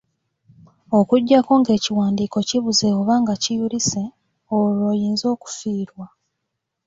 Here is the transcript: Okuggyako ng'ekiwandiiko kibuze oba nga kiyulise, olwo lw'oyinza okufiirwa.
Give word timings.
Okuggyako 0.99 1.51
ng'ekiwandiiko 1.61 2.39
kibuze 2.49 2.87
oba 2.99 3.13
nga 3.21 3.33
kiyulise, 3.43 4.03
olwo 4.55 4.67
lw'oyinza 4.77 5.25
okufiirwa. 5.35 6.05